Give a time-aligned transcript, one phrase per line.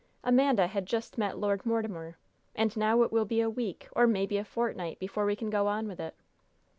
[0.23, 2.17] Amanda had just met Lord Mortimer!
[2.55, 5.67] And now it will be a week, or maybe a fortnight, before we can go
[5.67, 6.15] on with it."